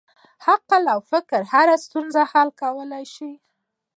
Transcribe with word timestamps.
عقل 0.49 0.83
او 0.93 0.99
فکر 1.11 1.41
هره 1.51 1.75
ستونزه 1.85 2.21
حل 2.31 2.49
کولی 2.61 3.05
شي. 3.13 3.31